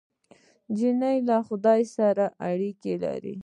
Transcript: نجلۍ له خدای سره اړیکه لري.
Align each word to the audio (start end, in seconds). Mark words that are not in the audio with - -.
نجلۍ 0.71 1.17
له 1.29 1.37
خدای 1.47 1.81
سره 1.95 2.25
اړیکه 2.49 2.93
لري. 3.03 3.35